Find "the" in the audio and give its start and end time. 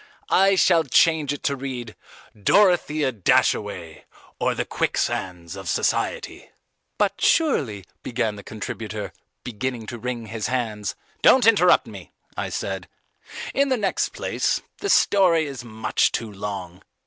4.55-4.65, 8.35-8.41, 13.69-13.77, 14.79-14.89